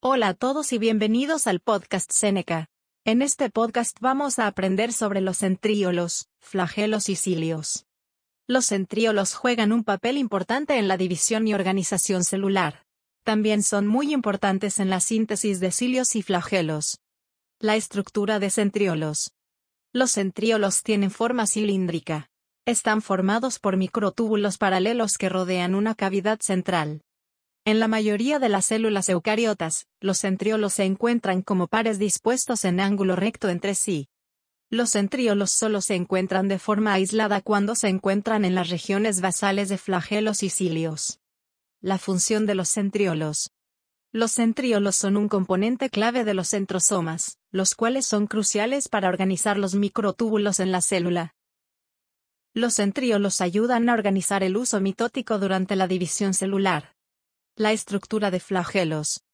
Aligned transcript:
Hola 0.00 0.28
a 0.28 0.34
todos 0.34 0.72
y 0.72 0.78
bienvenidos 0.78 1.48
al 1.48 1.58
podcast 1.58 2.12
Seneca. 2.12 2.68
En 3.04 3.20
este 3.20 3.50
podcast 3.50 3.96
vamos 4.00 4.38
a 4.38 4.46
aprender 4.46 4.92
sobre 4.92 5.20
los 5.20 5.38
centríolos, 5.38 6.28
flagelos 6.38 7.08
y 7.08 7.16
cilios. 7.16 7.84
Los 8.46 8.66
centríolos 8.66 9.34
juegan 9.34 9.72
un 9.72 9.82
papel 9.82 10.16
importante 10.16 10.78
en 10.78 10.86
la 10.86 10.96
división 10.96 11.48
y 11.48 11.54
organización 11.54 12.22
celular. 12.22 12.84
También 13.24 13.64
son 13.64 13.88
muy 13.88 14.12
importantes 14.12 14.78
en 14.78 14.88
la 14.88 15.00
síntesis 15.00 15.58
de 15.58 15.72
cilios 15.72 16.14
y 16.14 16.22
flagelos. 16.22 17.00
La 17.58 17.74
estructura 17.74 18.38
de 18.38 18.50
centríolos. 18.50 19.32
Los 19.92 20.12
centríolos 20.12 20.84
tienen 20.84 21.10
forma 21.10 21.44
cilíndrica. 21.48 22.30
Están 22.66 23.02
formados 23.02 23.58
por 23.58 23.76
microtúbulos 23.76 24.58
paralelos 24.58 25.18
que 25.18 25.28
rodean 25.28 25.74
una 25.74 25.96
cavidad 25.96 26.38
central. 26.38 27.00
En 27.64 27.80
la 27.80 27.88
mayoría 27.88 28.38
de 28.38 28.48
las 28.48 28.66
células 28.66 29.08
eucariotas, 29.08 29.86
los 30.00 30.18
centriolos 30.18 30.74
se 30.74 30.84
encuentran 30.84 31.42
como 31.42 31.66
pares 31.66 31.98
dispuestos 31.98 32.64
en 32.64 32.80
ángulo 32.80 33.16
recto 33.16 33.48
entre 33.48 33.74
sí. 33.74 34.08
Los 34.70 34.90
centriolos 34.90 35.50
solo 35.50 35.80
se 35.80 35.94
encuentran 35.94 36.48
de 36.48 36.58
forma 36.58 36.92
aislada 36.92 37.40
cuando 37.40 37.74
se 37.74 37.88
encuentran 37.88 38.44
en 38.44 38.54
las 38.54 38.68
regiones 38.68 39.20
basales 39.20 39.68
de 39.68 39.78
flagelos 39.78 40.42
y 40.42 40.50
cilios. 40.50 41.20
La 41.80 41.98
función 41.98 42.44
de 42.44 42.54
los 42.54 42.68
centriolos. 42.68 43.50
Los 44.12 44.32
centriolos 44.32 44.96
son 44.96 45.16
un 45.16 45.28
componente 45.28 45.90
clave 45.90 46.24
de 46.24 46.34
los 46.34 46.48
centrosomas, 46.48 47.38
los 47.50 47.74
cuales 47.74 48.06
son 48.06 48.26
cruciales 48.26 48.88
para 48.88 49.08
organizar 49.08 49.58
los 49.58 49.74
microtúbulos 49.74 50.60
en 50.60 50.72
la 50.72 50.80
célula. 50.80 51.34
Los 52.52 52.74
centriolos 52.74 53.40
ayudan 53.40 53.88
a 53.88 53.94
organizar 53.94 54.42
el 54.42 54.56
uso 54.56 54.80
mitótico 54.80 55.38
durante 55.38 55.76
la 55.76 55.86
división 55.86 56.34
celular. 56.34 56.97
La 57.60 57.72
estructura 57.72 58.30
de 58.30 58.38
flagelos. 58.38 59.24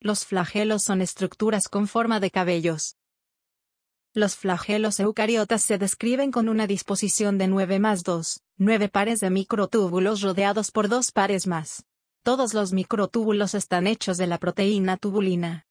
Los 0.00 0.24
flagelos 0.24 0.82
son 0.82 1.02
estructuras 1.02 1.68
con 1.68 1.88
forma 1.88 2.20
de 2.20 2.30
cabellos. 2.30 2.96
Los 4.14 4.34
flagelos 4.34 4.98
eucariotas 4.98 5.62
se 5.62 5.76
describen 5.76 6.30
con 6.30 6.48
una 6.48 6.66
disposición 6.66 7.36
de 7.36 7.48
9 7.48 7.78
más 7.78 8.02
2, 8.02 8.40
9 8.56 8.88
pares 8.88 9.20
de 9.20 9.28
microtúbulos 9.28 10.22
rodeados 10.22 10.70
por 10.70 10.88
dos 10.88 11.12
pares 11.12 11.46
más. 11.46 11.84
Todos 12.22 12.54
los 12.54 12.72
microtúbulos 12.72 13.52
están 13.52 13.86
hechos 13.86 14.16
de 14.16 14.26
la 14.26 14.38
proteína 14.38 14.96
tubulina. 14.96 15.66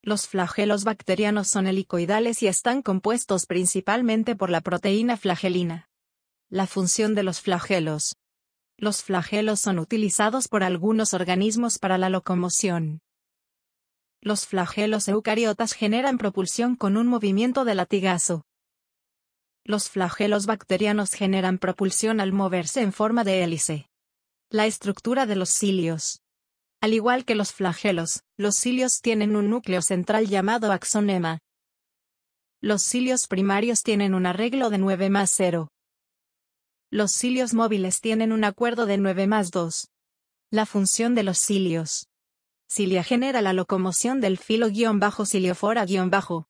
Los 0.00 0.28
flagelos 0.28 0.84
bacterianos 0.84 1.48
son 1.48 1.66
helicoidales 1.66 2.40
y 2.44 2.46
están 2.46 2.82
compuestos 2.82 3.46
principalmente 3.46 4.36
por 4.36 4.48
la 4.48 4.60
proteína 4.60 5.16
flagelina. 5.16 5.90
La 6.50 6.68
función 6.68 7.16
de 7.16 7.24
los 7.24 7.40
flagelos. 7.40 8.13
Los 8.76 9.02
flagelos 9.02 9.60
son 9.60 9.78
utilizados 9.78 10.48
por 10.48 10.64
algunos 10.64 11.14
organismos 11.14 11.78
para 11.78 11.96
la 11.96 12.08
locomoción. 12.08 13.00
Los 14.20 14.46
flagelos 14.46 15.06
eucariotas 15.06 15.74
generan 15.74 16.18
propulsión 16.18 16.76
con 16.76 16.96
un 16.96 17.06
movimiento 17.06 17.64
de 17.64 17.74
latigazo. 17.74 18.46
Los 19.64 19.88
flagelos 19.88 20.46
bacterianos 20.46 21.12
generan 21.12 21.58
propulsión 21.58 22.20
al 22.20 22.32
moverse 22.32 22.80
en 22.80 22.92
forma 22.92 23.22
de 23.22 23.44
hélice. 23.44 23.90
La 24.50 24.66
estructura 24.66 25.26
de 25.26 25.36
los 25.36 25.50
cilios. 25.50 26.22
Al 26.80 26.94
igual 26.94 27.24
que 27.24 27.34
los 27.34 27.52
flagelos, 27.52 28.24
los 28.36 28.56
cilios 28.56 29.00
tienen 29.00 29.36
un 29.36 29.50
núcleo 29.50 29.82
central 29.82 30.26
llamado 30.26 30.70
axonema. 30.72 31.38
Los 32.60 32.82
cilios 32.82 33.26
primarios 33.26 33.82
tienen 33.82 34.14
un 34.14 34.26
arreglo 34.26 34.68
de 34.68 34.78
9 34.78 35.10
más 35.10 35.30
0. 35.30 35.68
Los 36.94 37.10
cilios 37.10 37.54
móviles 37.54 38.00
tienen 38.00 38.30
un 38.30 38.44
acuerdo 38.44 38.86
de 38.86 38.98
9 38.98 39.26
más 39.26 39.50
2. 39.50 39.88
La 40.52 40.64
función 40.64 41.16
de 41.16 41.24
los 41.24 41.38
cilios. 41.38 42.06
Cilia 42.68 43.02
genera 43.02 43.42
la 43.42 43.52
locomoción 43.52 44.20
del 44.20 44.38
filo-ciliofora-. 44.38 46.46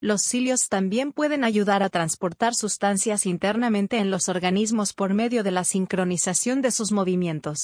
Los 0.00 0.22
cilios 0.22 0.68
también 0.68 1.12
pueden 1.12 1.44
ayudar 1.44 1.84
a 1.84 1.88
transportar 1.88 2.56
sustancias 2.56 3.26
internamente 3.26 3.98
en 3.98 4.10
los 4.10 4.28
organismos 4.28 4.92
por 4.92 5.14
medio 5.14 5.44
de 5.44 5.52
la 5.52 5.62
sincronización 5.62 6.62
de 6.62 6.72
sus 6.72 6.90
movimientos. 6.90 7.60